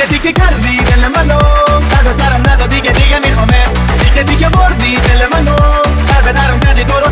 [0.00, 1.38] دیگه دیگه کردی دل منو.
[1.90, 3.64] سر به سرم ندا دیگه دیگه میخوامه
[4.04, 5.56] دیگه دیگه بردی دل منو.
[6.08, 7.08] سر به درم کردی تو رو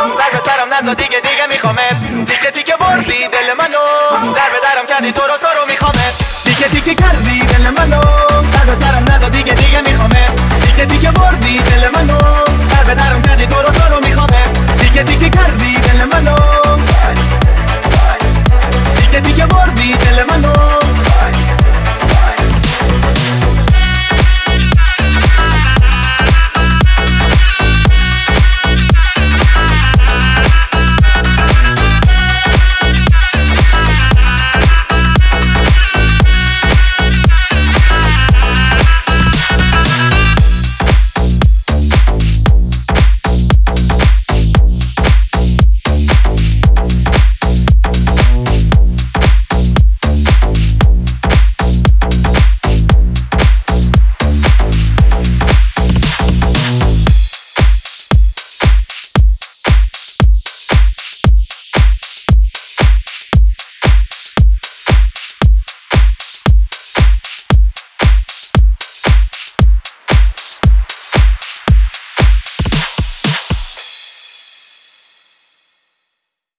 [0.00, 3.84] سر به سرم نزا دیگه دیگه میخوامت تیکه تیکه بردی دل منو.
[4.34, 8.00] در به درم کردی تو رو تو رو میخوامت تیکه تیکه کردی دل منو.
[8.52, 10.32] سر به سرم نزا دیگه دیگه میخوامت
[10.66, 12.18] تیکه تیکه بردی دل منو.
[12.70, 16.59] در به درم کردی تو رو تو رو میخوامت تیکه تیکه کردی دل منو.